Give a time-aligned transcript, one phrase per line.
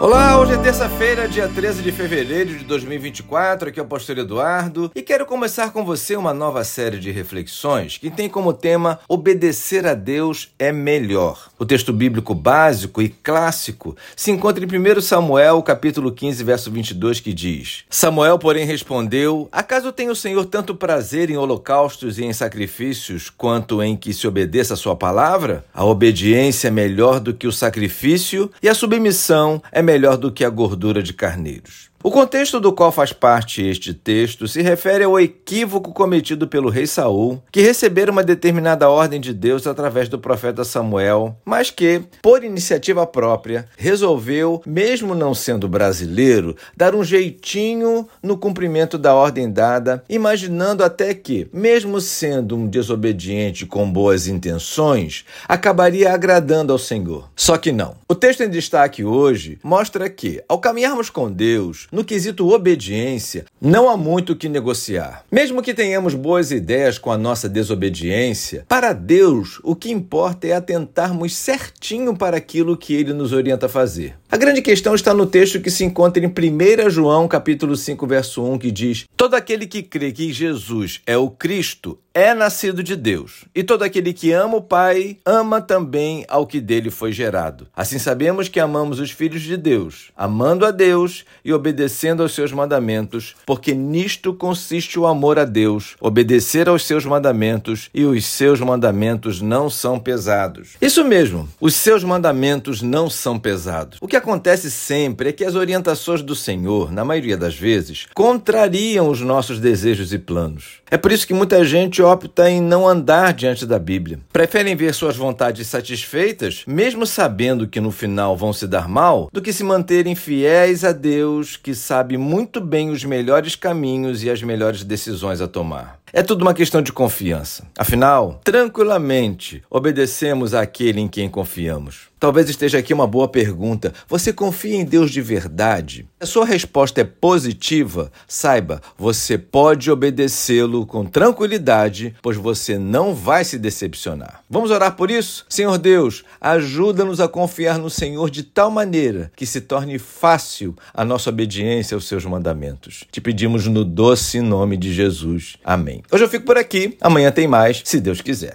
[0.00, 3.68] Olá, hoje é terça-feira, dia 13 de fevereiro de 2024.
[3.68, 7.96] Aqui é o Pastor Eduardo e quero começar com você uma nova série de reflexões
[7.96, 11.48] que tem como tema Obedecer a Deus é melhor.
[11.56, 17.20] O texto bíblico básico e clássico se encontra em 1 Samuel, capítulo 15, verso 22,
[17.20, 22.32] que diz: Samuel, porém, respondeu: Acaso tem o Senhor tanto prazer em holocaustos e em
[22.32, 25.64] sacrifícios quanto em que se obedeça a sua palavra?
[25.72, 30.32] A obediência é melhor do que o sacrifício e a submissão é melhor melhor do
[30.32, 31.88] que a gordura de carneiros.
[32.06, 36.86] O contexto do qual faz parte este texto se refere ao equívoco cometido pelo rei
[36.86, 42.44] Saul, que recebera uma determinada ordem de Deus através do profeta Samuel, mas que, por
[42.44, 50.04] iniciativa própria, resolveu, mesmo não sendo brasileiro, dar um jeitinho no cumprimento da ordem dada,
[50.06, 57.30] imaginando até que, mesmo sendo um desobediente com boas intenções, acabaria agradando ao Senhor.
[57.34, 57.94] Só que não.
[58.06, 63.88] O texto em destaque hoje mostra que, ao caminharmos com Deus, no quesito obediência, não
[63.88, 65.24] há muito o que negociar.
[65.30, 70.52] Mesmo que tenhamos boas ideias com a nossa desobediência, para Deus o que importa é
[70.52, 74.16] atentarmos certinho para aquilo que ele nos orienta a fazer.
[74.28, 78.44] A grande questão está no texto que se encontra em 1 João, capítulo 5, verso
[78.44, 82.94] 1, que diz: Todo aquele que crê que Jesus é o Cristo é nascido de
[82.94, 87.66] Deus, e todo aquele que ama o Pai ama também ao que dele foi gerado.
[87.74, 92.52] Assim sabemos que amamos os filhos de Deus, amando a Deus e obedecendo aos seus
[92.52, 98.60] mandamentos, porque nisto consiste o amor a Deus, obedecer aos seus mandamentos, e os seus
[98.60, 100.76] mandamentos não são pesados.
[100.80, 103.98] Isso mesmo, os seus mandamentos não são pesados.
[104.00, 109.08] O que acontece sempre é que as orientações do Senhor, na maioria das vezes, contrariam
[109.08, 110.84] os nossos desejos e planos.
[110.90, 114.20] É por isso que muita gente opta em não andar diante da Bíblia.
[114.32, 119.42] Preferem ver suas vontades satisfeitas, mesmo sabendo que no final vão se dar mal, do
[119.42, 124.42] que se manterem fiéis a Deus, que sabe muito bem os melhores caminhos e as
[124.42, 126.03] melhores decisões a tomar.
[126.16, 127.66] É tudo uma questão de confiança.
[127.76, 132.14] Afinal, tranquilamente obedecemos àquele em quem confiamos.
[132.20, 133.92] Talvez esteja aqui uma boa pergunta.
[134.08, 136.08] Você confia em Deus de verdade?
[136.18, 143.12] Se a sua resposta é positiva, saiba, você pode obedecê-lo com tranquilidade, pois você não
[143.12, 144.42] vai se decepcionar.
[144.48, 145.44] Vamos orar por isso?
[145.50, 151.04] Senhor Deus, ajuda-nos a confiar no Senhor de tal maneira que se torne fácil a
[151.04, 153.04] nossa obediência aos seus mandamentos.
[153.10, 155.56] Te pedimos no doce nome de Jesus.
[155.62, 156.03] Amém.
[156.10, 158.52] Hoje eu fico por aqui, amanhã tem mais, se Deus quiser.